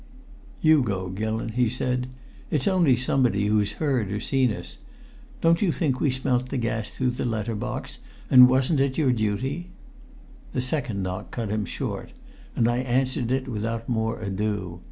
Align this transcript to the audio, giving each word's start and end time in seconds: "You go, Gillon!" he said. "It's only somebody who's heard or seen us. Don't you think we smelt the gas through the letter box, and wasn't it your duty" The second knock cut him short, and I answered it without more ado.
"You 0.61 0.81
go, 0.81 1.11
Gillon!" 1.11 1.49
he 1.49 1.69
said. 1.69 2.07
"It's 2.49 2.67
only 2.67 2.95
somebody 2.95 3.45
who's 3.45 3.73
heard 3.73 4.11
or 4.11 4.19
seen 4.19 4.51
us. 4.51 4.79
Don't 5.41 5.61
you 5.61 5.71
think 5.71 5.99
we 5.99 6.09
smelt 6.09 6.49
the 6.49 6.57
gas 6.57 6.89
through 6.89 7.11
the 7.11 7.23
letter 7.23 7.53
box, 7.53 7.99
and 8.27 8.49
wasn't 8.49 8.79
it 8.79 8.97
your 8.97 9.11
duty" 9.11 9.69
The 10.53 10.61
second 10.61 11.03
knock 11.03 11.29
cut 11.29 11.49
him 11.51 11.65
short, 11.65 12.13
and 12.55 12.67
I 12.67 12.77
answered 12.77 13.31
it 13.31 13.47
without 13.47 13.87
more 13.87 14.19
ado. 14.19 14.79